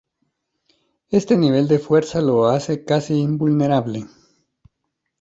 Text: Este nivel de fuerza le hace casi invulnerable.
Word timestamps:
Este 1.11 1.37
nivel 1.37 1.67
de 1.67 1.77
fuerza 1.77 2.21
le 2.23 2.31
hace 2.55 2.83
casi 2.85 3.19
invulnerable. 3.19 4.07